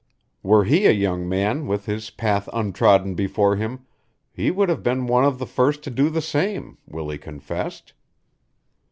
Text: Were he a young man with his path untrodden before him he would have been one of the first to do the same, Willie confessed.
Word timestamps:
Were 0.41 0.63
he 0.63 0.87
a 0.87 0.91
young 0.91 1.29
man 1.29 1.67
with 1.67 1.85
his 1.85 2.09
path 2.09 2.49
untrodden 2.51 3.13
before 3.13 3.57
him 3.57 3.85
he 4.33 4.49
would 4.49 4.67
have 4.67 4.81
been 4.81 5.05
one 5.05 5.25
of 5.25 5.37
the 5.37 5.45
first 5.45 5.83
to 5.83 5.91
do 5.91 6.09
the 6.09 6.23
same, 6.23 6.79
Willie 6.87 7.19
confessed. 7.19 7.93